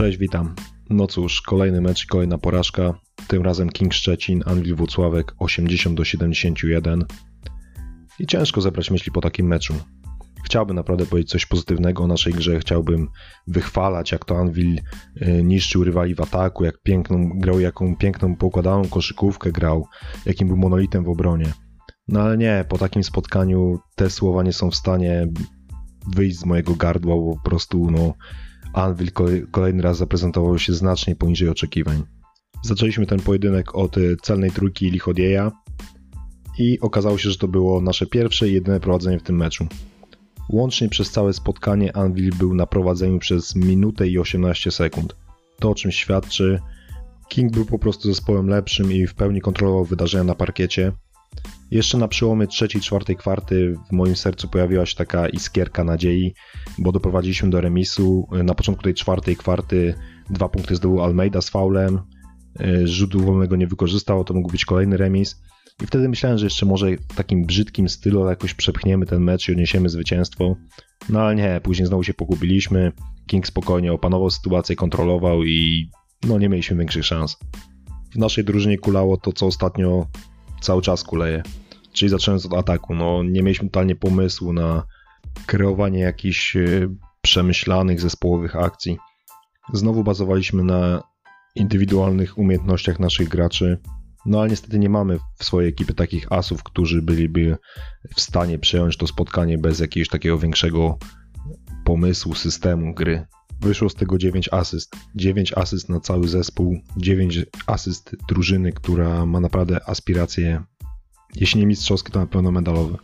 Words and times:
Cześć, 0.00 0.18
witam. 0.18 0.54
No 0.90 1.06
cóż, 1.06 1.42
kolejny 1.42 1.80
mecz 1.80 2.04
i 2.04 2.06
kolejna 2.06 2.38
porażka. 2.38 2.94
Tym 3.28 3.42
razem 3.42 3.70
King 3.70 3.94
Szczecin, 3.94 4.42
Anwil 4.46 4.76
Włocławek 4.76 5.34
80 5.38 5.96
do 5.96 6.04
71. 6.04 7.04
I 8.18 8.26
ciężko 8.26 8.60
zebrać 8.60 8.90
myśli 8.90 9.12
po 9.12 9.20
takim 9.20 9.46
meczu. 9.46 9.74
Chciałbym 10.44 10.76
naprawdę 10.76 11.06
powiedzieć 11.06 11.30
coś 11.30 11.46
pozytywnego 11.46 12.02
o 12.04 12.06
naszej 12.06 12.32
grze, 12.32 12.60
chciałbym 12.60 13.08
wychwalać, 13.46 14.12
jak 14.12 14.24
to 14.24 14.38
Anvil 14.38 14.78
y, 15.22 15.42
niszczył 15.44 15.84
rywali 15.84 16.14
w 16.14 16.20
ataku, 16.20 16.64
jak 16.64 16.82
piękną, 16.82 17.30
grał 17.34 17.60
jaką 17.60 17.96
piękną, 17.96 18.36
poukładaną 18.36 18.88
koszykówkę 18.88 19.52
grał, 19.52 19.86
jakim 20.26 20.48
był 20.48 20.56
monolitem 20.56 21.04
w 21.04 21.08
obronie. 21.08 21.52
No 22.08 22.20
ale 22.20 22.38
nie, 22.38 22.64
po 22.68 22.78
takim 22.78 23.04
spotkaniu 23.04 23.78
te 23.94 24.10
słowa 24.10 24.42
nie 24.42 24.52
są 24.52 24.70
w 24.70 24.76
stanie 24.76 25.26
wyjść 26.14 26.38
z 26.38 26.44
mojego 26.44 26.74
gardła, 26.74 27.16
bo 27.16 27.36
po 27.36 27.50
prostu 27.50 27.90
no, 27.90 28.14
Anvil 28.72 29.10
kolejny 29.50 29.82
raz 29.82 29.96
zaprezentował 29.96 30.58
się 30.58 30.72
znacznie 30.72 31.16
poniżej 31.16 31.48
oczekiwań. 31.48 32.02
Zaczęliśmy 32.64 33.06
ten 33.06 33.20
pojedynek 33.20 33.74
od 33.74 33.96
y, 33.96 34.16
celnej 34.22 34.50
trójki 34.50 34.90
Lichodieja 34.90 35.52
i 36.58 36.80
okazało 36.80 37.18
się, 37.18 37.30
że 37.30 37.38
to 37.38 37.48
było 37.48 37.80
nasze 37.80 38.06
pierwsze 38.06 38.48
i 38.48 38.52
jedyne 38.52 38.80
prowadzenie 38.80 39.18
w 39.18 39.22
tym 39.22 39.36
meczu. 39.36 39.66
Łącznie 40.48 40.88
przez 40.88 41.10
całe 41.10 41.32
spotkanie 41.32 41.96
Anvil 41.96 42.32
był 42.34 42.54
na 42.54 42.66
prowadzeniu 42.66 43.18
przez 43.18 43.56
minutę 43.56 44.08
i 44.08 44.18
18 44.18 44.70
sekund. 44.70 45.16
To 45.58 45.70
o 45.70 45.74
czym 45.74 45.92
świadczy, 45.92 46.60
King 47.28 47.52
był 47.52 47.64
po 47.64 47.78
prostu 47.78 48.08
zespołem 48.08 48.48
lepszym 48.48 48.92
i 48.92 49.06
w 49.06 49.14
pełni 49.14 49.40
kontrolował 49.40 49.84
wydarzenia 49.84 50.24
na 50.24 50.34
parkiecie. 50.34 50.92
Jeszcze 51.70 51.98
na 51.98 52.08
przełomie 52.08 52.46
trzeciej, 52.46 52.80
czwartej 52.80 53.16
kwarty 53.16 53.74
w 53.88 53.92
moim 53.92 54.16
sercu 54.16 54.48
pojawiła 54.48 54.86
się 54.86 54.96
taka 54.96 55.28
iskierka 55.28 55.84
nadziei, 55.84 56.34
bo 56.78 56.92
doprowadziliśmy 56.92 57.50
do 57.50 57.60
remisu. 57.60 58.28
Na 58.44 58.54
początku 58.54 58.82
tej 58.82 58.94
czwartej 58.94 59.36
kwarty 59.36 59.94
dwa 60.30 60.48
punkty 60.48 60.76
zdobył 60.76 61.02
Almeida 61.02 61.40
z 61.40 61.48
faulem, 61.48 61.98
rzutu 62.84 63.20
wolnego 63.20 63.56
nie 63.56 63.66
wykorzystał, 63.66 64.24
to 64.24 64.34
mógł 64.34 64.50
być 64.50 64.64
kolejny 64.64 64.96
remis. 64.96 65.42
I 65.82 65.86
wtedy 65.86 66.08
myślałem, 66.08 66.38
że 66.38 66.46
jeszcze 66.46 66.66
może 66.66 66.96
w 66.96 67.14
takim 67.14 67.46
brzydkim 67.46 67.88
stylu 67.88 68.26
jakoś 68.26 68.54
przepchniemy 68.54 69.06
ten 69.06 69.22
mecz 69.22 69.48
i 69.48 69.52
odniesiemy 69.52 69.88
zwycięstwo. 69.88 70.56
No 71.08 71.20
ale 71.20 71.34
nie, 71.34 71.60
później 71.62 71.86
znowu 71.86 72.02
się 72.02 72.14
pogubiliśmy. 72.14 72.92
King 73.26 73.46
spokojnie 73.46 73.92
opanował 73.92 74.30
sytuację, 74.30 74.76
kontrolował 74.76 75.44
i 75.44 75.90
no 76.28 76.38
nie 76.38 76.48
mieliśmy 76.48 76.76
większych 76.76 77.04
szans. 77.04 77.36
W 78.14 78.18
naszej 78.18 78.44
drużynie 78.44 78.78
kulało 78.78 79.16
to, 79.16 79.32
co 79.32 79.46
ostatnio 79.46 80.06
cały 80.60 80.82
czas 80.82 81.04
kuleje. 81.04 81.42
Czyli 81.92 82.08
zaczynając 82.08 82.46
od 82.46 82.54
ataku. 82.54 82.94
No 82.94 83.22
nie 83.22 83.42
mieliśmy 83.42 83.68
totalnie 83.68 83.96
pomysłu 83.96 84.52
na 84.52 84.82
kreowanie 85.46 85.98
jakichś 85.98 86.56
e, 86.56 86.60
przemyślanych 87.22 88.00
zespołowych 88.00 88.56
akcji. 88.56 88.98
Znowu 89.72 90.04
bazowaliśmy 90.04 90.64
na 90.64 91.02
indywidualnych 91.54 92.38
umiejętnościach 92.38 92.98
naszych 92.98 93.28
graczy. 93.28 93.78
No 94.26 94.40
ale 94.40 94.50
niestety 94.50 94.78
nie 94.78 94.88
mamy 94.88 95.18
w 95.38 95.44
swojej 95.44 95.70
ekipie 95.70 95.94
takich 95.94 96.32
asów, 96.32 96.62
którzy 96.62 97.02
byliby 97.02 97.56
w 98.16 98.20
stanie 98.20 98.58
przejąć 98.58 98.96
to 98.96 99.06
spotkanie 99.06 99.58
bez 99.58 99.80
jakiegoś 99.80 100.08
takiego 100.08 100.38
większego 100.38 100.98
pomysłu, 101.90 102.34
systemu 102.34 102.94
gry. 102.94 103.26
Wyszło 103.60 103.88
z 103.88 103.94
tego 103.94 104.18
9 104.18 104.48
asyst. 104.52 104.96
9 105.14 105.52
asyst 105.56 105.88
na 105.88 106.00
cały 106.00 106.28
zespół, 106.28 106.80
9 106.96 107.38
asyst 107.66 108.16
drużyny, 108.28 108.72
która 108.72 109.26
ma 109.26 109.40
naprawdę 109.40 109.88
aspiracje, 109.88 110.62
jeśli 111.34 111.60
nie 111.60 111.66
mistrzowskie, 111.66 112.12
to 112.12 112.20
na 112.20 112.26
pewno 112.26 112.52
medalowe. 112.52 112.98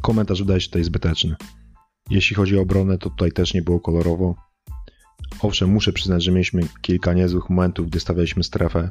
Komentarz 0.00 0.42
wydaje 0.42 0.60
się 0.60 0.68
tutaj 0.68 0.84
zbyteczny. 0.84 1.36
Jeśli 2.10 2.36
chodzi 2.36 2.58
o 2.58 2.60
obronę, 2.60 2.98
to 2.98 3.10
tutaj 3.10 3.32
też 3.32 3.54
nie 3.54 3.62
było 3.62 3.80
kolorowo. 3.80 4.34
Owszem, 5.40 5.70
muszę 5.70 5.92
przyznać, 5.92 6.24
że 6.24 6.32
mieliśmy 6.32 6.62
kilka 6.82 7.12
niezłych 7.12 7.50
momentów, 7.50 7.86
gdy 7.86 8.00
stawialiśmy 8.00 8.44
strefę, 8.44 8.90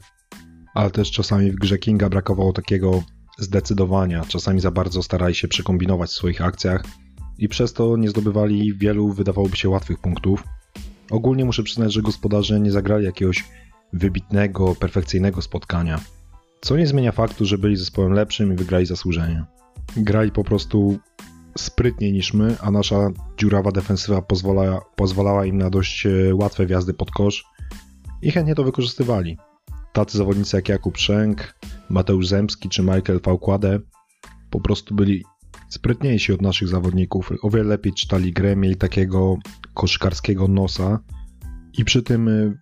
ale 0.74 0.92
też 0.92 1.12
czasami 1.12 1.52
w 1.52 1.56
grze 1.56 1.78
Kinga 1.78 2.10
brakowało 2.10 2.54
takiego 2.54 3.04
zdecydowania. 3.40 4.26
Czasami 4.28 4.60
za 4.60 4.72
bardzo 4.72 5.04
starali 5.04 5.36
się 5.36 5.48
przekombinować 5.48 6.10
w 6.10 6.14
swoich 6.14 6.42
akcjach 6.42 6.84
i 7.38 7.48
przez 7.48 7.74
to 7.74 7.98
nie 7.98 8.10
zdobywali 8.10 8.74
wielu, 8.78 9.14
wydawałoby 9.14 9.58
się, 9.58 9.70
łatwych 9.70 10.00
punktów. 10.00 10.44
Ogólnie 11.12 11.46
muszę 11.46 11.64
przyznać, 11.64 11.94
że 11.94 12.02
gospodarze 12.02 12.60
nie 12.60 12.72
zagrali 12.72 13.06
jakiegoś 13.06 13.46
wybitnego, 13.94 14.76
perfekcyjnego 14.76 15.42
spotkania. 15.42 16.00
Co 16.62 16.78
nie 16.78 16.88
zmienia 16.88 17.12
faktu, 17.12 17.46
że 17.46 17.58
byli 17.58 17.76
zespołem 17.76 18.14
lepszym 18.14 18.54
i 18.54 18.56
wygrali 18.56 18.86
zasłużenie. 18.86 19.46
Grali 19.98 20.32
po 20.32 20.44
prostu 20.44 21.00
sprytniej 21.58 22.14
niż 22.14 22.34
my, 22.34 22.56
a 22.62 22.72
nasza 22.72 23.10
dziurawa 23.38 23.72
defensywa 23.72 24.22
pozwala, 24.22 24.82
pozwalała 24.96 25.46
im 25.46 25.58
na 25.58 25.70
dość 25.70 26.06
e, 26.06 26.36
łatwe 26.36 26.66
wjazdy 26.66 26.94
pod 26.94 27.12
kosz 27.12 27.46
i 28.22 28.32
chętnie 28.32 28.56
to 28.56 28.64
wykorzystywali. 28.64 29.38
Tacy 29.94 30.18
zawodnicy 30.18 30.56
jak 30.56 30.70
Jakub 30.70 30.98
Szęk, 30.98 31.56
Mateusz 31.90 32.28
Zemski 32.28 32.70
czy 32.70 32.82
Michael 32.82 33.20
Fałkładę 33.24 33.80
po 34.50 34.60
prostu 34.60 34.96
byli 34.96 35.24
sprytniejsi 35.74 36.34
od 36.34 36.42
naszych 36.42 36.68
zawodników, 36.68 37.32
o 37.42 37.50
wiele 37.50 37.64
lepiej 37.64 37.94
czytali 37.94 38.34
grę, 38.34 38.56
mieli 38.56 38.76
takiego 38.76 39.38
koszkarskiego 39.74 40.48
nosa 40.48 41.00
i 41.78 41.86
przy 41.86 42.04
tym 42.04 42.28
y, 42.28 42.58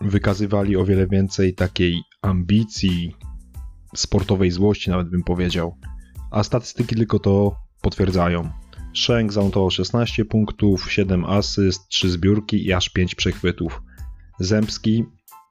wykazywali 0.00 0.76
o 0.76 0.84
wiele 0.84 1.06
więcej 1.06 1.54
takiej 1.54 2.02
ambicji, 2.22 3.16
sportowej 3.96 4.50
złości, 4.50 4.90
nawet 4.90 5.10
bym 5.10 5.22
powiedział. 5.22 5.76
A 6.30 6.42
statystyki 6.42 6.96
tylko 6.96 7.18
to 7.18 7.56
potwierdzają. 7.82 8.50
Szenk 8.92 9.32
zanotował 9.32 9.70
16 9.70 10.24
punktów, 10.24 10.92
7 10.92 11.24
asyst, 11.24 11.88
3 11.88 12.10
zbiórki 12.10 12.66
i 12.66 12.72
aż 12.72 12.88
5 12.88 13.14
przechwytów. 13.14 13.82
Zemski 14.40 15.04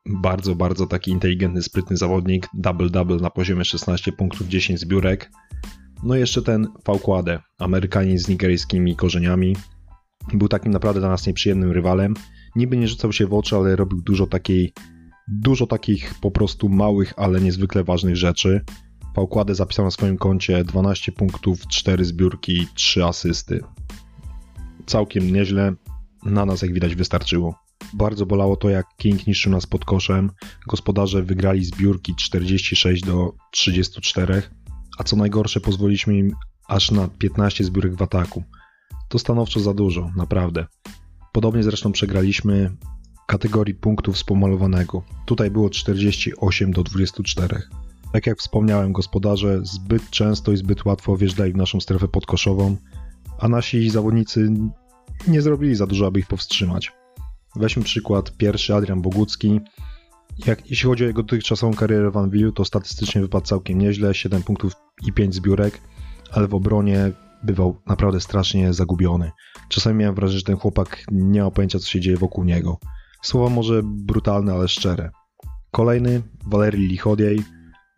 bardzo, 0.06 0.56
bardzo 0.56 0.88
taki 0.88 1.12
inteligentny, 1.12 1.62
sprytny 1.62 1.98
zawodnik. 1.98 2.48
Double-double 2.58 3.22
na 3.22 3.30
poziomie 3.30 3.66
16 3.66 4.12
punktów, 4.12 4.48
10 4.48 4.80
zbiórek. 4.80 5.32
No 6.04 6.16
i 6.16 6.20
jeszcze 6.20 6.42
ten 6.42 6.68
Fałkładę, 6.84 7.40
Amerykanin 7.60 8.20
z 8.20 8.28
nigeryjskimi 8.28 8.96
korzeniami. 8.96 9.56
Był 10.34 10.48
takim 10.48 10.72
naprawdę 10.72 11.00
dla 11.00 11.10
nas 11.10 11.28
nieprzyjemnym 11.28 11.72
rywalem. 11.72 12.14
Niby 12.56 12.78
nie 12.78 12.88
rzucał 12.88 13.14
się 13.14 13.28
w 13.28 13.34
oczy, 13.34 13.56
ale 13.56 13.76
robił 13.76 14.02
dużo 14.02 14.28
takiej, 14.28 14.74
dużo 15.28 15.68
takich 15.68 16.14
po 16.22 16.32
prostu 16.32 16.70
małych, 16.70 17.14
ale 17.18 17.42
niezwykle 17.42 17.84
ważnych 17.84 18.16
rzeczy. 18.16 18.62
Fałkładę 19.16 19.56
zapisał 19.56 19.86
na 19.86 19.92
swoim 19.92 20.18
koncie 20.18 20.64
12 20.64 21.12
punktów, 21.12 21.68
4 21.68 22.06
zbiórki, 22.06 22.68
3 22.74 23.06
asysty. 23.06 23.64
Całkiem 24.86 25.34
nieźle. 25.34 25.74
Na 26.26 26.46
nas, 26.46 26.62
jak 26.62 26.74
widać, 26.74 26.96
wystarczyło. 26.96 27.56
Bardzo 27.94 28.26
bolało 28.26 28.56
to, 28.56 28.70
jak 28.70 28.86
King 28.98 29.28
niszczył 29.28 29.52
nas 29.52 29.66
pod 29.66 29.86
koszem. 29.86 30.32
Gospodarze 30.68 31.24
wygrali 31.24 31.66
zbiórki 31.66 32.16
46 32.16 33.04
do 33.04 33.34
34, 33.52 34.42
a 34.98 35.04
co 35.04 35.16
najgorsze, 35.16 35.60
pozwoliliśmy 35.60 36.18
im 36.18 36.32
aż 36.68 36.92
na 36.92 37.08
15 37.08 37.64
zbiórek 37.64 37.96
w 37.96 38.02
ataku. 38.02 38.44
To 39.10 39.20
stanowczo 39.20 39.60
za 39.60 39.74
dużo, 39.74 40.12
naprawdę. 40.16 40.66
Podobnie 41.32 41.64
zresztą 41.64 41.92
przegraliśmy 41.92 42.72
kategorii 43.28 43.76
punktów 43.76 44.18
z 44.18 44.24
pomalowanego. 44.24 45.04
Tutaj 45.26 45.52
było 45.52 45.70
48 45.70 46.72
do 46.72 46.84
24. 46.84 47.62
Tak 48.14 48.28
jak 48.28 48.40
wspomniałem, 48.40 48.94
gospodarze 48.94 49.60
zbyt 49.64 50.10
często 50.10 50.52
i 50.52 50.58
zbyt 50.58 50.86
łatwo 50.86 51.18
wjeżdżali 51.18 51.54
w 51.54 51.58
naszą 51.58 51.82
strefę 51.82 52.08
podkoszową, 52.08 52.78
a 53.40 53.48
nasi 53.48 53.90
zawodnicy 53.90 54.54
nie 55.28 55.42
zrobili 55.42 55.76
za 55.76 55.88
dużo, 55.88 56.08
aby 56.08 56.20
ich 56.20 56.28
powstrzymać. 56.28 56.92
Weźmy 57.56 57.84
przykład 57.84 58.38
pierwszy, 58.38 58.76
Adrian 58.76 59.02
Bogucki. 59.02 59.62
Jak, 60.46 60.70
jeśli 60.70 60.90
chodzi 60.90 61.04
o 61.04 61.08
jego 61.08 61.24
dotychczasową 61.24 61.74
karierę 61.74 62.12
w 62.12 62.18
Anvilu, 62.18 62.52
to 62.52 62.66
statystycznie 62.66 63.22
wypadł 63.22 63.46
całkiem 63.46 63.78
nieźle, 63.78 64.14
7 64.14 64.44
punktów 64.44 64.74
i 65.08 65.14
5 65.14 65.36
zbiórek, 65.36 65.82
ale 66.32 66.48
w 66.48 66.54
obronie 66.54 67.12
bywał 67.44 67.82
naprawdę 67.88 68.22
strasznie 68.22 68.74
zagubiony. 68.74 69.32
Czasami 69.70 70.00
miałem 70.00 70.16
wrażenie, 70.16 70.40
że 70.40 70.46
ten 70.46 70.58
chłopak 70.58 71.06
nie 71.12 71.44
ma 71.44 71.52
pojęcia, 71.52 71.80
co 71.80 71.88
się 71.88 72.00
dzieje 72.00 72.18
wokół 72.18 72.44
niego. 72.44 72.78
Słowa 73.22 73.50
może 73.50 73.82
brutalne, 73.84 74.54
ale 74.54 74.68
szczere. 74.68 75.10
Kolejny, 75.72 76.22
Valerii 76.48 76.88
Lichodiej, 76.88 77.44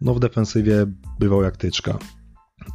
no 0.02 0.14
w 0.14 0.20
defensywie 0.20 0.86
bywał 1.20 1.44
jak 1.44 1.58
tyczka. 1.58 1.98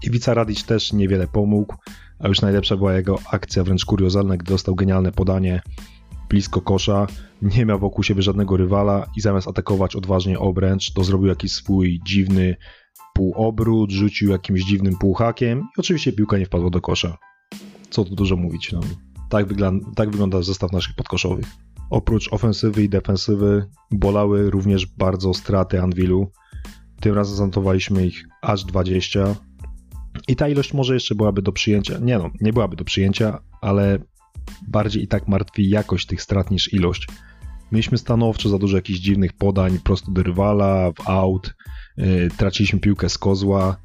Iwica 0.02 0.34
Radic 0.34 0.64
też 0.64 0.92
niewiele 0.92 1.26
pomógł, 1.26 1.74
a 2.18 2.28
już 2.28 2.40
najlepsza 2.40 2.76
była 2.76 2.94
jego 2.94 3.18
akcja, 3.30 3.64
wręcz 3.64 3.84
kuriozalna, 3.84 4.36
gdy 4.36 4.52
dostał 4.52 4.74
genialne 4.74 5.12
podanie 5.12 5.62
blisko 6.30 6.60
kosza, 6.60 7.06
nie 7.42 7.66
miał 7.66 7.78
wokół 7.78 8.04
siebie 8.04 8.22
żadnego 8.22 8.56
rywala 8.56 9.06
i 9.16 9.20
zamiast 9.20 9.48
atakować 9.48 9.96
odważnie 9.96 10.38
obręcz, 10.38 10.92
to 10.92 11.04
zrobił 11.04 11.26
jakiś 11.26 11.52
swój 11.52 12.00
dziwny 12.06 12.56
półobrót, 13.14 13.90
rzucił 13.90 14.30
jakimś 14.30 14.64
dziwnym 14.64 14.98
półhakiem 14.98 15.58
i 15.58 15.80
oczywiście 15.80 16.12
piłka 16.12 16.38
nie 16.38 16.46
wpadła 16.46 16.70
do 16.70 16.80
kosza. 16.80 17.18
Co 17.90 18.04
tu 18.04 18.14
dużo 18.14 18.36
mówić, 18.36 18.72
no. 18.72 18.80
Tak, 19.30 19.46
wygląda, 19.46 19.86
tak 19.96 20.10
wygląda 20.10 20.42
zestaw 20.42 20.72
naszych 20.72 20.94
podkoszowych. 20.96 21.46
Oprócz 21.90 22.32
ofensywy 22.32 22.84
i 22.84 22.88
defensywy 22.88 23.66
bolały 23.90 24.50
również 24.50 24.86
bardzo 24.86 25.34
straty 25.34 25.80
Anwilu. 25.82 26.32
Tym 27.00 27.14
razem 27.14 27.36
zanotowaliśmy 27.36 28.06
ich 28.06 28.24
aż 28.42 28.64
20. 28.64 29.34
I 30.28 30.36
ta 30.36 30.48
ilość 30.48 30.74
może 30.74 30.94
jeszcze 30.94 31.14
byłaby 31.14 31.42
do 31.42 31.52
przyjęcia. 31.52 31.98
Nie 31.98 32.18
no, 32.18 32.30
nie 32.40 32.52
byłaby 32.52 32.76
do 32.76 32.84
przyjęcia, 32.84 33.38
ale 33.60 33.98
bardziej 34.68 35.02
i 35.02 35.08
tak 35.08 35.28
martwi 35.28 35.68
jakość 35.68 36.06
tych 36.06 36.22
strat 36.22 36.50
niż 36.50 36.72
ilość. 36.72 37.06
Mieliśmy 37.72 37.98
stanowczo 37.98 38.48
za 38.48 38.58
dużo 38.58 38.76
jakichś 38.76 38.98
dziwnych 38.98 39.32
podań 39.32 39.78
prosto 39.84 40.12
do 40.12 40.22
rywala, 40.22 40.92
w 40.92 41.08
out, 41.08 41.54
yy, 41.96 42.28
traciliśmy 42.36 42.80
piłkę 42.80 43.08
z 43.08 43.18
kozła. 43.18 43.76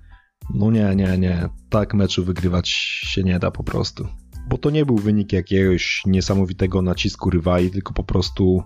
No 0.54 0.72
nie, 0.72 0.96
nie, 0.96 1.18
nie. 1.18 1.50
Tak 1.70 1.94
meczu 1.94 2.26
wygrywać 2.26 2.70
się 2.70 3.24
nie 3.24 3.40
da 3.40 3.52
po 3.52 3.64
prostu. 3.64 4.08
Bo 4.50 4.58
to 4.58 4.70
nie 4.70 4.86
był 4.86 4.98
wynik 4.98 5.34
jakiegoś 5.34 6.02
niesamowitego 6.06 6.82
nacisku 6.82 7.30
rywali, 7.30 7.72
tylko 7.72 7.94
po 7.94 8.04
prostu 8.04 8.64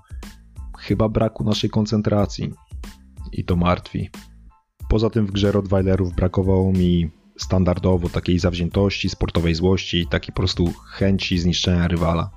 chyba 0.80 1.10
braku 1.10 1.44
naszej 1.44 1.70
koncentracji. 1.70 2.54
I 3.32 3.46
to 3.46 3.56
martwi. 3.56 4.10
Poza 4.90 5.10
tym 5.10 5.26
w 5.26 5.32
grze 5.32 5.52
Rottweilerów 5.52 6.16
brakowało 6.16 6.72
mi 6.72 7.10
standardowo 7.40 8.10
takiej 8.10 8.40
zawziętości, 8.40 9.10
sportowej 9.10 9.56
złości, 9.56 10.08
takiej 10.08 10.34
po 10.34 10.42
prostu 10.42 10.74
chęci 10.88 11.40
zniszczenia 11.40 11.88
rywala. 11.88 12.30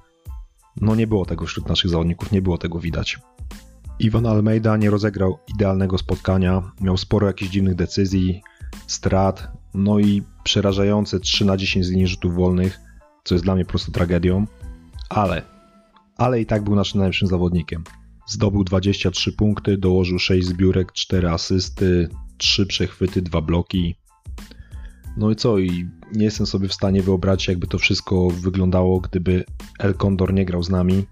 No 0.81 0.94
nie 0.94 1.06
było 1.06 1.26
tego 1.26 1.46
wśród 1.46 1.69
naszych 1.69 1.90
zawodników, 1.90 2.32
nie 2.32 2.43
było 2.43 2.58
tego 2.58 2.78
widać. 2.78 3.19
Iwan 3.99 4.26
Almeida 4.26 4.76
nie 4.76 4.90
rozegrał 4.90 5.38
idealnego 5.54 5.99
spotkania, 5.99 6.72
miał 6.81 6.96
sporo 6.96 7.26
jakichś 7.26 7.50
dziwnych 7.50 7.75
decyzji, 7.75 8.43
strat, 8.87 9.52
no 9.75 9.99
i 9.99 10.22
przerażające 10.44 11.20
3 11.20 11.44
na 11.44 11.56
10 11.56 11.87
z 11.87 11.90
linii 11.90 12.06
rzutów 12.06 12.34
wolnych, 12.34 12.81
co 13.25 13.34
jest 13.34 13.44
dla 13.44 13.55
mnie 13.55 13.64
po 13.64 13.70
prostu 13.70 13.93
tragedią, 13.93 14.46
ale, 15.08 15.43
ale 16.16 16.40
i 16.40 16.46
tak 16.46 16.64
był 16.64 16.75
naszym 16.75 16.98
najlepszym 16.98 17.28
zawodnikiem. 17.28 17.84
Zdobył 18.26 18.64
23 18.64 19.32
punkty, 19.32 19.78
dołożył 19.78 20.19
6 20.19 20.46
zbiórek, 20.46 20.93
4 20.93 21.28
asysty, 21.28 22.08
3 22.37 22.66
przechwyty, 22.66 23.22
2 23.22 23.40
bloki. 23.40 23.96
No 25.17 25.31
i 25.31 25.37
co? 25.37 25.59
I 25.59 25.88
nie 26.12 26.25
jestem 26.25 26.47
sobie 26.47 26.69
w 26.69 26.75
stanie 26.75 27.03
wyobrazić, 27.03 27.49
jakby 27.49 27.67
to 27.67 27.79
wszystko 27.79 28.29
wyglądało, 28.31 29.00
gdyby 29.00 29.44
El 29.79 29.94
Condor 29.94 30.35
nie 30.35 30.44
grał 30.44 30.62
z 30.62 30.70
nami, 30.70 31.05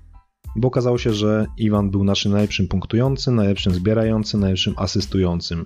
bo 0.56 0.68
okazało 0.68 0.98
się, 0.98 1.12
że 1.12 1.46
Iwan 1.56 1.90
był 1.90 2.04
naszym 2.04 2.32
najlepszym 2.32 2.68
punktującym, 2.68 3.34
najlepszym 3.34 3.74
zbierającym, 3.74 4.40
najlepszym 4.40 4.74
asystującym. 4.76 5.64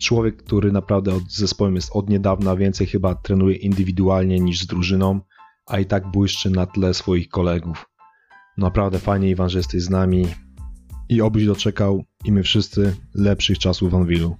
Człowiek, 0.00 0.36
który 0.36 0.72
naprawdę 0.72 1.14
od 1.14 1.32
zespołem 1.32 1.74
jest 1.74 1.90
od 1.92 2.10
niedawna, 2.10 2.56
więcej 2.56 2.86
chyba 2.86 3.14
trenuje 3.14 3.56
indywidualnie 3.56 4.40
niż 4.40 4.62
z 4.62 4.66
drużyną, 4.66 5.20
a 5.66 5.78
i 5.78 5.86
tak 5.86 6.10
błyszczy 6.10 6.50
na 6.50 6.66
tle 6.66 6.94
swoich 6.94 7.28
kolegów. 7.28 7.90
Naprawdę 8.56 8.98
fajnie, 8.98 9.30
Iwan, 9.30 9.50
że 9.50 9.58
jesteś 9.58 9.82
z 9.82 9.90
nami 9.90 10.26
i 11.08 11.20
obyś 11.20 11.46
doczekał 11.46 12.04
i 12.24 12.32
my 12.32 12.42
wszyscy 12.42 12.96
lepszych 13.14 13.58
czasów 13.58 13.90
w 13.90 13.94
Anwilu. 13.94 14.36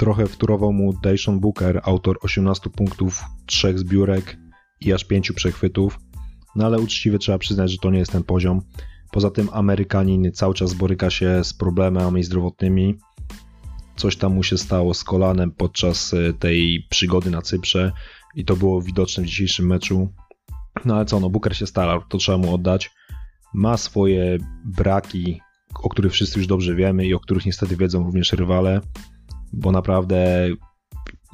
Trochę 0.00 0.26
wtórował 0.26 0.72
mu 0.72 0.92
Dayshon 0.92 1.40
Booker, 1.40 1.80
autor 1.84 2.18
18 2.22 2.70
punktów, 2.70 3.24
3 3.46 3.78
zbiórek 3.78 4.36
i 4.80 4.92
aż 4.92 5.04
5 5.04 5.32
przechwytów, 5.32 5.98
no 6.56 6.66
ale 6.66 6.78
uczciwie 6.78 7.18
trzeba 7.18 7.38
przyznać, 7.38 7.70
że 7.70 7.78
to 7.78 7.90
nie 7.90 7.98
jest 7.98 8.12
ten 8.12 8.22
poziom. 8.22 8.60
Poza 9.10 9.30
tym 9.30 9.48
Amerykanin 9.52 10.32
cały 10.32 10.54
czas 10.54 10.74
boryka 10.74 11.10
się 11.10 11.44
z 11.44 11.54
problemami 11.54 12.24
zdrowotnymi. 12.24 12.98
Coś 13.96 14.16
tam 14.16 14.34
mu 14.34 14.42
się 14.42 14.58
stało 14.58 14.94
z 14.94 15.04
kolanem 15.04 15.50
podczas 15.50 16.14
e, 16.14 16.32
tej 16.32 16.86
przygody 16.90 17.30
na 17.30 17.42
Cyprze 17.42 17.92
i 18.34 18.44
to 18.44 18.56
było 18.56 18.82
widoczne 18.82 19.22
w 19.22 19.26
dzisiejszym 19.26 19.66
meczu. 19.66 20.08
No 20.84 20.96
ale 20.96 21.04
co, 21.04 21.20
no 21.20 21.30
Booker 21.30 21.56
się 21.56 21.66
starał, 21.66 22.02
to 22.08 22.18
trzeba 22.18 22.38
mu 22.38 22.54
oddać. 22.54 22.90
Ma 23.54 23.76
swoje 23.76 24.38
braki, 24.64 25.40
o 25.74 25.88
których 25.88 26.12
wszyscy 26.12 26.38
już 26.38 26.46
dobrze 26.46 26.74
wiemy 26.74 27.06
i 27.06 27.14
o 27.14 27.20
których 27.20 27.46
niestety 27.46 27.76
wiedzą 27.76 28.04
również 28.04 28.32
rywale, 28.32 28.80
bo 29.52 29.72
naprawdę 29.72 30.48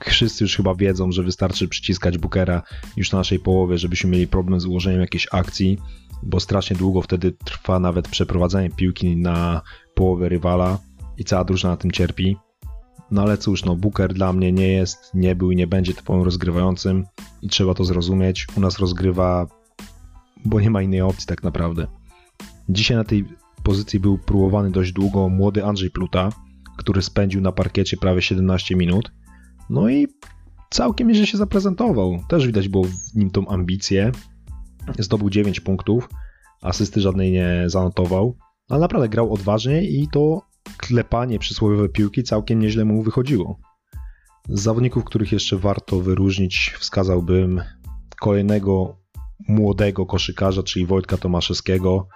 wszyscy 0.05 0.45
już 0.45 0.57
chyba 0.57 0.75
wiedzą, 0.75 1.13
że 1.13 1.23
wystarczy 1.23 1.69
przyciskać 1.69 2.19
Bookera 2.19 2.63
już 2.97 3.13
na 3.13 3.19
naszej 3.19 3.39
połowie, 3.39 3.79
żebyśmy 3.79 4.11
mieli 4.11 4.27
problem 4.27 4.61
z 4.61 4.67
ułożeniem 4.67 5.01
jakiejś 5.01 5.27
akcji, 5.33 5.79
bo 6.23 6.41
strasznie 6.41 6.77
długo 6.77 7.03
wtedy 7.03 7.33
trwa 7.33 7.79
nawet 7.79 8.09
przeprowadzenie 8.09 8.71
piłki 8.71 9.17
na 9.17 9.63
połowę 9.95 10.29
rywala 10.29 10.79
i 11.19 11.25
cała 11.25 11.45
drużyna 11.45 11.71
na 11.71 11.77
tym 11.77 11.91
cierpi. 11.91 12.37
No 13.11 13.23
ale 13.23 13.39
cóż, 13.39 13.65
no 13.65 13.77
Booker 13.77 14.15
dla 14.15 14.33
mnie 14.33 14.53
nie 14.53 14.69
jest, 14.69 15.15
nie 15.15 15.35
był 15.35 15.51
i 15.51 15.57
nie 15.57 15.67
będzie 15.67 15.95
typowym 15.95 16.23
rozgrywającym 16.23 17.05
i 17.43 17.49
trzeba 17.49 17.75
to 17.75 17.85
zrozumieć. 17.85 18.47
U 18.57 18.61
nas 18.61 18.79
rozgrywa, 18.79 19.47
bo 20.45 20.61
nie 20.61 20.71
ma 20.71 20.83
innej 20.83 21.01
opcji 21.01 21.27
tak 21.27 21.43
naprawdę. 21.43 21.87
Dzisiaj 22.69 22.97
na 22.97 23.05
tej 23.05 23.25
pozycji 23.63 24.01
był 24.01 24.19
próbowany 24.19 24.71
dość 24.71 24.93
długo 24.93 25.29
młody 25.29 25.65
Andrzej 25.65 25.91
Pluta, 25.91 26.33
który 26.77 27.03
spędził 27.03 27.41
na 27.41 27.53
parkiecie 27.53 27.97
prawie 27.97 28.23
17 28.23 28.77
minut. 28.77 29.13
No 29.71 29.89
i 29.89 30.07
całkiem 30.71 31.09
nieźle 31.09 31.27
się 31.27 31.39
zaprezentował. 31.39 32.21
Też 32.29 32.47
widać 32.47 32.69
było 32.69 32.85
w 32.85 33.15
nim 33.15 33.31
tą 33.31 33.49
ambicję. 33.49 34.13
Zdobył 34.99 35.31
9 35.31 35.61
punktów, 35.61 36.09
asysty 36.63 37.01
żadnej 37.01 37.33
nie 37.33 37.65
zanotował, 37.67 38.37
ale 38.69 38.81
naprawdę 38.81 39.09
grał 39.09 39.35
odważnie 39.35 39.83
i 39.83 40.09
to 40.09 40.43
klepanie 40.77 41.39
przysłowiowe 41.39 41.89
piłki 41.89 42.23
całkiem 42.23 42.61
nieźle 42.61 42.85
mu 42.85 43.03
wychodziło. 43.03 43.61
Z 44.49 44.61
zawodników, 44.61 45.05
których 45.05 45.33
jeszcze 45.33 45.57
warto 45.57 46.01
wyróżnić, 46.01 46.75
wskazałbym 46.79 47.63
kolejnego 48.21 48.97
młodego 49.49 50.07
koszykarza, 50.07 50.63
czyli 50.63 50.87
Wojtka 50.87 51.17
Tomaszewskiego. 51.17 52.09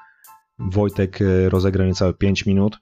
Wojtek 0.59 1.23
e, 1.23 1.49
rozegrał 1.49 1.87
niecałe 1.87 2.15
5 2.15 2.47
minut. 2.47 2.79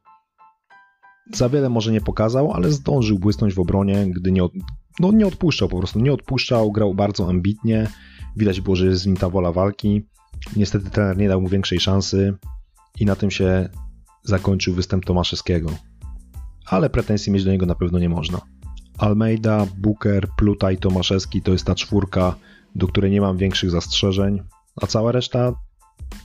Za 1.32 1.48
wiele 1.48 1.68
może 1.68 1.92
nie 1.92 2.00
pokazał, 2.00 2.52
ale 2.52 2.72
zdążył 2.72 3.18
błysnąć 3.18 3.54
w 3.54 3.60
obronie, 3.60 4.06
gdy 4.10 4.32
nie, 4.32 4.44
od, 4.44 4.52
no 5.00 5.12
nie 5.12 5.26
odpuszczał 5.26 5.68
po 5.68 5.78
prostu. 5.78 6.00
Nie 6.00 6.12
odpuszczał, 6.12 6.72
grał 6.72 6.94
bardzo 6.94 7.28
ambitnie. 7.28 7.88
Widać 8.36 8.60
było, 8.60 8.76
że 8.76 8.86
jest 8.86 9.04
w 9.04 9.06
nim 9.06 9.16
ta 9.16 9.28
wola 9.28 9.52
walki. 9.52 10.06
Niestety 10.56 10.90
trener 10.90 11.16
nie 11.16 11.28
dał 11.28 11.40
mu 11.40 11.48
większej 11.48 11.80
szansy 11.80 12.34
i 13.00 13.04
na 13.04 13.16
tym 13.16 13.30
się 13.30 13.68
zakończył 14.24 14.74
występ 14.74 15.04
Tomaszewskiego. 15.04 15.70
Ale 16.66 16.90
pretensji 16.90 17.32
mieć 17.32 17.44
do 17.44 17.52
niego 17.52 17.66
na 17.66 17.74
pewno 17.74 17.98
nie 17.98 18.08
można. 18.08 18.40
Almeida, 18.98 19.66
Booker, 19.78 20.28
Pluta 20.36 20.72
i 20.72 20.76
Tomaszewski 20.76 21.42
to 21.42 21.52
jest 21.52 21.64
ta 21.64 21.74
czwórka, 21.74 22.34
do 22.74 22.86
której 22.86 23.10
nie 23.10 23.20
mam 23.20 23.36
większych 23.36 23.70
zastrzeżeń, 23.70 24.42
a 24.82 24.86
cała 24.86 25.12
reszta 25.12 25.52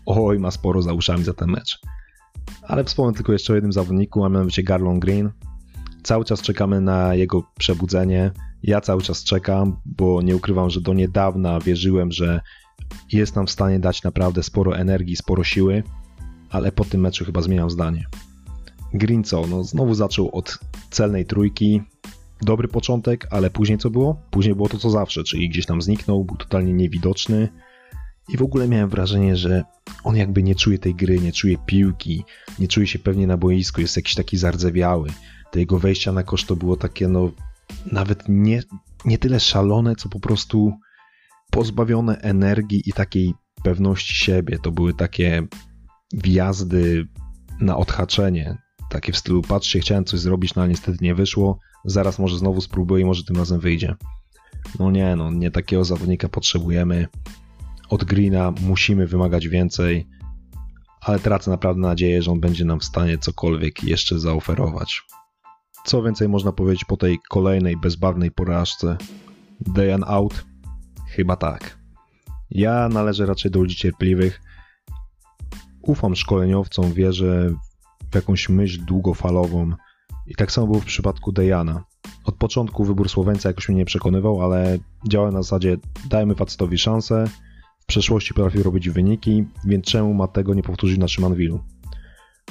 oj, 0.05 0.39
ma 0.39 0.51
sporo 0.51 0.81
za 0.81 0.93
uszami 0.93 1.23
za 1.23 1.33
ten 1.33 1.49
mecz. 1.49 1.79
Ale 2.67 2.83
wspomnę 2.83 3.13
tylko 3.13 3.31
jeszcze 3.31 3.53
o 3.53 3.55
jednym 3.55 3.73
zawodniku, 3.73 4.25
a 4.25 4.29
mianowicie 4.29 4.63
Garlon 4.63 4.99
Green. 4.99 5.31
Cały 6.03 6.25
czas 6.25 6.41
czekamy 6.41 6.81
na 6.81 7.15
jego 7.15 7.43
przebudzenie. 7.57 8.31
Ja 8.63 8.81
cały 8.81 9.01
czas 9.01 9.23
czekam, 9.23 9.75
bo 9.85 10.21
nie 10.21 10.35
ukrywam, 10.35 10.69
że 10.69 10.81
do 10.81 10.93
niedawna 10.93 11.59
wierzyłem, 11.59 12.11
że 12.11 12.41
jest 13.11 13.35
nam 13.35 13.47
w 13.47 13.51
stanie 13.51 13.79
dać 13.79 14.03
naprawdę 14.03 14.43
sporo 14.43 14.77
energii, 14.77 15.15
sporo 15.15 15.43
siły, 15.43 15.83
ale 16.49 16.71
po 16.71 16.85
tym 16.85 17.01
meczu 17.01 17.25
chyba 17.25 17.41
zmieniam 17.41 17.69
zdanie. 17.69 18.05
Green 18.93 19.23
co? 19.23 19.47
No 19.47 19.63
znowu 19.63 19.93
zaczął 19.93 20.29
od 20.35 20.59
celnej 20.89 21.25
trójki. 21.25 21.81
Dobry 22.41 22.67
początek, 22.67 23.27
ale 23.31 23.49
później 23.49 23.77
co 23.77 23.89
było? 23.89 24.21
Później 24.31 24.55
było 24.55 24.69
to 24.69 24.77
co 24.77 24.89
zawsze, 24.89 25.23
czyli 25.23 25.49
gdzieś 25.49 25.65
tam 25.65 25.81
zniknął, 25.81 26.25
był 26.25 26.37
totalnie 26.37 26.73
niewidoczny. 26.73 27.49
I 28.29 28.37
w 28.37 28.41
ogóle 28.41 28.67
miałem 28.67 28.89
wrażenie, 28.89 29.35
że 29.35 29.63
on 30.03 30.15
jakby 30.15 30.43
nie 30.43 30.55
czuje 30.55 30.79
tej 30.79 30.95
gry, 30.95 31.19
nie 31.19 31.31
czuje 31.31 31.57
piłki, 31.65 32.23
nie 32.59 32.67
czuje 32.67 32.87
się 32.87 32.99
pewnie 32.99 33.27
na 33.27 33.37
boisku, 33.37 33.81
jest 33.81 33.95
jakiś 33.95 34.15
taki 34.15 34.37
zardzewiały. 34.37 35.09
Te 35.51 35.59
jego 35.59 35.79
wejścia 35.79 36.11
na 36.11 36.23
kosz 36.23 36.45
to 36.45 36.55
było 36.55 36.77
takie, 36.77 37.07
no, 37.07 37.31
nawet 37.91 38.23
nie, 38.29 38.63
nie 39.05 39.17
tyle 39.17 39.39
szalone, 39.39 39.95
co 39.95 40.09
po 40.09 40.19
prostu 40.19 40.73
pozbawione 41.51 42.17
energii 42.17 42.83
i 42.85 42.93
takiej 42.93 43.33
pewności 43.63 44.15
siebie. 44.15 44.59
To 44.59 44.71
były 44.71 44.93
takie 44.93 45.47
wjazdy 46.13 47.07
na 47.59 47.77
odhaczenie, 47.77 48.57
takie 48.89 49.11
w 49.11 49.17
stylu 49.17 49.41
patrzcie, 49.41 49.79
chciałem 49.79 50.05
coś 50.05 50.19
zrobić, 50.19 50.55
no 50.55 50.61
ale 50.61 50.69
niestety 50.69 50.97
nie 51.01 51.15
wyszło, 51.15 51.59
zaraz 51.85 52.19
może 52.19 52.37
znowu 52.37 52.61
spróbuję 52.61 53.01
i 53.01 53.05
może 53.05 53.23
tym 53.23 53.37
razem 53.37 53.59
wyjdzie. 53.59 53.95
No 54.79 54.91
nie, 54.91 55.15
no 55.15 55.31
nie 55.31 55.51
takiego 55.51 55.85
zawodnika 55.85 56.29
potrzebujemy 56.29 57.07
od 57.93 58.03
Greena 58.03 58.53
musimy 58.61 59.07
wymagać 59.07 59.47
więcej, 59.47 60.07
ale 61.01 61.19
tracę 61.19 61.51
naprawdę 61.51 61.81
nadzieję, 61.81 62.21
że 62.21 62.31
on 62.31 62.39
będzie 62.39 62.65
nam 62.65 62.79
w 62.79 62.83
stanie 62.83 63.17
cokolwiek 63.17 63.83
jeszcze 63.83 64.19
zaoferować. 64.19 65.01
Co 65.85 66.03
więcej 66.03 66.29
można 66.29 66.51
powiedzieć 66.51 66.85
po 66.85 66.97
tej 66.97 67.19
kolejnej 67.29 67.77
bezbarwnej 67.77 68.31
porażce? 68.31 68.97
Dayan 69.59 70.03
out? 70.07 70.45
Chyba 71.09 71.35
tak. 71.35 71.77
Ja 72.51 72.89
należę 72.89 73.25
raczej 73.25 73.51
do 73.51 73.59
ludzi 73.59 73.75
cierpliwych. 73.75 74.41
Ufam 75.81 76.15
szkoleniowcom, 76.15 76.93
wierzę 76.93 77.55
w 78.11 78.15
jakąś 78.15 78.49
myśl 78.49 78.85
długofalową. 78.85 79.71
I 80.27 80.35
tak 80.35 80.51
samo 80.51 80.67
było 80.67 80.79
w 80.79 80.85
przypadku 80.85 81.31
Dejana. 81.31 81.83
Od 82.25 82.35
początku 82.35 82.85
wybór 82.85 83.09
Słoweńca 83.09 83.49
jakoś 83.49 83.69
mnie 83.69 83.77
nie 83.77 83.85
przekonywał, 83.85 84.41
ale 84.41 84.77
działałem 85.09 85.33
na 85.33 85.43
zasadzie 85.43 85.77
dajmy 86.09 86.35
facetowi 86.35 86.77
szansę, 86.77 87.25
w 87.83 87.85
przeszłości 87.85 88.33
potrafił 88.33 88.63
robić 88.63 88.89
wyniki, 88.89 89.45
więc 89.65 89.85
czemu 89.85 90.13
ma 90.13 90.27
tego 90.27 90.53
nie 90.53 90.63
powtórzyć 90.63 90.97
na 90.97 91.07
Szymanwilu? 91.07 91.59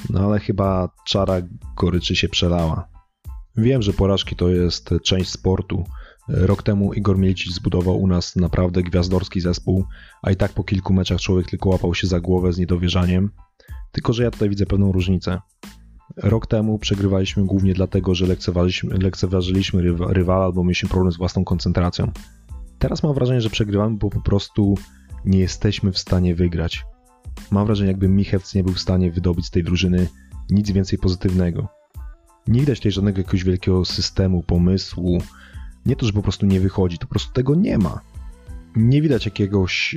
No 0.09 0.19
ale 0.19 0.39
chyba 0.39 0.89
czara 1.05 1.41
goryczy 1.77 2.15
się 2.15 2.29
przelała. 2.29 2.87
Wiem, 3.57 3.81
że 3.81 3.93
porażki 3.93 4.35
to 4.35 4.49
jest 4.49 4.89
część 5.03 5.29
sportu. 5.29 5.83
Rok 6.27 6.63
temu 6.63 6.93
Igor 6.93 7.17
Milicic 7.17 7.53
zbudował 7.53 8.01
u 8.01 8.07
nas 8.07 8.35
naprawdę 8.35 8.83
gwiazdorski 8.83 9.41
zespół, 9.41 9.85
a 10.21 10.31
i 10.31 10.35
tak 10.35 10.53
po 10.53 10.63
kilku 10.63 10.93
meczach 10.93 11.19
człowiek 11.19 11.49
tylko 11.49 11.69
łapał 11.69 11.93
się 11.93 12.07
za 12.07 12.19
głowę 12.19 12.53
z 12.53 12.57
niedowierzaniem. 12.57 13.29
Tylko, 13.91 14.13
że 14.13 14.23
ja 14.23 14.31
tutaj 14.31 14.49
widzę 14.49 14.65
pewną 14.65 14.91
różnicę. 14.91 15.39
Rok 16.17 16.47
temu 16.47 16.79
przegrywaliśmy 16.79 17.45
głównie 17.45 17.73
dlatego, 17.73 18.15
że 18.15 18.25
lekceważyliśmy, 18.25 18.97
lekceważyliśmy 18.97 19.81
rywala 20.09 20.45
albo 20.45 20.63
mieliśmy 20.63 20.89
problem 20.89 21.11
z 21.11 21.17
własną 21.17 21.43
koncentracją. 21.43 22.11
Teraz 22.79 23.03
mam 23.03 23.13
wrażenie, 23.13 23.41
że 23.41 23.49
przegrywamy, 23.49 23.97
bo 23.97 24.09
po 24.09 24.21
prostu 24.21 24.75
nie 25.25 25.39
jesteśmy 25.39 25.91
w 25.91 25.97
stanie 25.97 26.35
wygrać. 26.35 26.85
Mam 27.51 27.65
wrażenie, 27.65 27.91
jakby 27.91 28.07
Michewc 28.07 28.55
nie 28.55 28.63
był 28.63 28.73
w 28.73 28.79
stanie 28.79 29.11
wydobyć 29.11 29.45
z 29.45 29.51
tej 29.51 29.63
drużyny 29.63 30.07
nic 30.49 30.71
więcej 30.71 30.99
pozytywnego. 30.99 31.67
Nie 32.47 32.59
widać 32.59 32.79
tutaj 32.79 32.91
żadnego 32.91 33.17
jakiegoś 33.17 33.43
wielkiego 33.43 33.85
systemu, 33.85 34.43
pomysłu. 34.43 35.21
Nie 35.85 35.95
to, 35.95 36.05
że 36.05 36.13
po 36.13 36.21
prostu 36.21 36.45
nie 36.45 36.59
wychodzi, 36.59 36.97
to 36.97 37.07
po 37.07 37.09
prostu 37.09 37.33
tego 37.33 37.55
nie 37.55 37.77
ma. 37.77 38.01
Nie 38.75 39.01
widać 39.01 39.25
jakiegoś, 39.25 39.95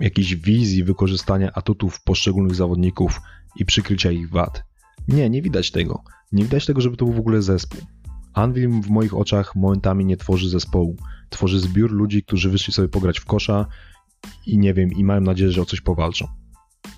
jakiejś 0.00 0.36
wizji 0.36 0.84
wykorzystania 0.84 1.52
atutów 1.52 2.02
poszczególnych 2.02 2.54
zawodników 2.54 3.20
i 3.56 3.64
przykrycia 3.64 4.10
ich 4.10 4.30
wad. 4.30 4.62
Nie, 5.08 5.30
nie 5.30 5.42
widać 5.42 5.70
tego. 5.70 6.02
Nie 6.32 6.44
widać 6.44 6.66
tego, 6.66 6.80
żeby 6.80 6.96
to 6.96 7.04
był 7.04 7.14
w 7.14 7.18
ogóle 7.18 7.42
zespół. 7.42 7.80
Anvil 8.32 8.70
w 8.70 8.90
moich 8.90 9.14
oczach 9.14 9.56
momentami 9.56 10.04
nie 10.04 10.16
tworzy 10.16 10.48
zespołu. 10.48 10.96
Tworzy 11.30 11.60
zbiór 11.60 11.92
ludzi, 11.92 12.22
którzy 12.22 12.50
wyszli 12.50 12.72
sobie 12.72 12.88
pograć 12.88 13.18
w 13.18 13.24
kosza 13.24 13.66
i 14.46 14.58
nie 14.58 14.74
wiem, 14.74 14.92
i 14.92 15.04
mają 15.04 15.20
nadzieję, 15.20 15.50
że 15.50 15.62
o 15.62 15.64
coś 15.64 15.80
powalczą. 15.80 16.26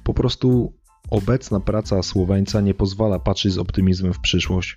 Po 0.05 0.15
prostu 0.15 0.73
obecna 1.11 1.61
praca 1.61 2.03
Słoweńca 2.03 2.61
nie 2.61 2.75
pozwala 2.75 3.19
patrzeć 3.19 3.53
z 3.53 3.59
optymizmem 3.59 4.13
w 4.13 4.21
przyszłość. 4.21 4.77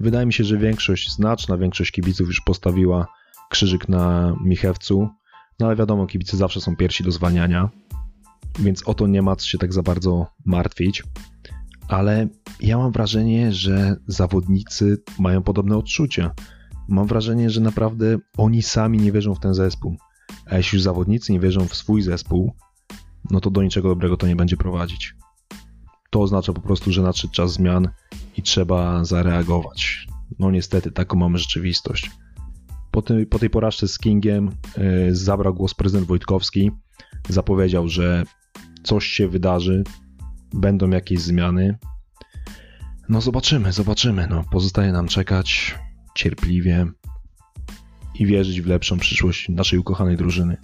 Wydaje 0.00 0.26
mi 0.26 0.32
się, 0.32 0.44
że 0.44 0.58
większość, 0.58 1.12
znaczna 1.12 1.58
większość 1.58 1.90
kibiców 1.90 2.26
już 2.26 2.40
postawiła 2.40 3.06
krzyżyk 3.50 3.88
na 3.88 4.34
Michewcu, 4.44 5.08
no 5.60 5.66
ale 5.66 5.76
wiadomo, 5.76 6.06
kibice 6.06 6.36
zawsze 6.36 6.60
są 6.60 6.76
pierwsi 6.76 7.04
do 7.04 7.10
zwalniania, 7.10 7.70
więc 8.58 8.88
o 8.88 8.94
to 8.94 9.06
nie 9.06 9.22
ma 9.22 9.36
co 9.36 9.46
się 9.46 9.58
tak 9.58 9.72
za 9.72 9.82
bardzo 9.82 10.26
martwić. 10.44 11.02
Ale 11.88 12.28
ja 12.60 12.78
mam 12.78 12.92
wrażenie, 12.92 13.52
że 13.52 13.96
zawodnicy 14.06 15.02
mają 15.18 15.42
podobne 15.42 15.76
odczucia. 15.76 16.34
Mam 16.88 17.06
wrażenie, 17.06 17.50
że 17.50 17.60
naprawdę 17.60 18.18
oni 18.36 18.62
sami 18.62 18.98
nie 18.98 19.12
wierzą 19.12 19.34
w 19.34 19.40
ten 19.40 19.54
zespół. 19.54 19.96
A 20.46 20.56
jeśli 20.56 20.76
już 20.76 20.82
zawodnicy 20.82 21.32
nie 21.32 21.40
wierzą 21.40 21.68
w 21.68 21.76
swój 21.76 22.02
zespół, 22.02 22.52
no 23.30 23.40
to 23.40 23.50
do 23.50 23.62
niczego 23.62 23.88
dobrego 23.88 24.16
to 24.16 24.26
nie 24.26 24.36
będzie 24.36 24.56
prowadzić. 24.56 25.14
To 26.10 26.20
oznacza 26.20 26.52
po 26.52 26.60
prostu, 26.60 26.92
że 26.92 27.02
nadszedł 27.02 27.32
czas 27.32 27.52
zmian 27.52 27.88
i 28.36 28.42
trzeba 28.42 29.04
zareagować. 29.04 30.06
No 30.38 30.50
niestety, 30.50 30.92
taką 30.92 31.16
mamy 31.16 31.38
rzeczywistość. 31.38 32.10
Po 32.90 33.02
po 33.30 33.38
tej 33.38 33.50
porażce 33.50 33.88
z 33.88 33.98
Kingiem 33.98 34.50
yy, 34.76 35.16
zabrał 35.16 35.54
głos 35.54 35.74
prezydent 35.74 36.06
Wojtkowski. 36.06 36.70
Zapowiedział, 37.28 37.88
że 37.88 38.22
coś 38.82 39.06
się 39.06 39.28
wydarzy, 39.28 39.84
będą 40.54 40.90
jakieś 40.90 41.20
zmiany. 41.20 41.78
No 43.08 43.20
zobaczymy, 43.20 43.72
zobaczymy. 43.72 44.26
No, 44.30 44.44
pozostaje 44.50 44.92
nam 44.92 45.08
czekać 45.08 45.78
cierpliwie 46.14 46.86
i 48.18 48.26
wierzyć 48.26 48.60
w 48.60 48.66
lepszą 48.66 48.98
przyszłość 48.98 49.48
naszej 49.48 49.78
ukochanej 49.78 50.16
drużyny. 50.16 50.56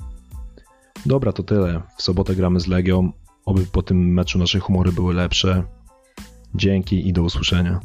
Dobra, 1.06 1.32
to 1.32 1.42
tyle. 1.42 1.82
W 1.96 2.02
sobotę 2.02 2.34
gramy 2.34 2.60
z 2.60 2.66
Legią. 2.66 3.12
Oby 3.44 3.66
po 3.66 3.82
tym 3.82 4.12
meczu 4.12 4.38
nasze 4.38 4.58
humory 4.58 4.92
były 4.92 5.14
lepsze. 5.14 5.64
Dzięki 6.54 7.08
i 7.08 7.12
do 7.12 7.22
usłyszenia. 7.22 7.80